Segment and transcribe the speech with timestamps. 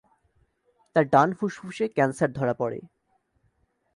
[0.95, 2.79] তার ডান ফুসফুসে ক্যান্সার ধরা পড়ে।